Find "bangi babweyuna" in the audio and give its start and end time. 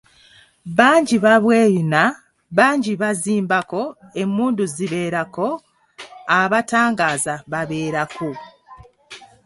0.77-2.03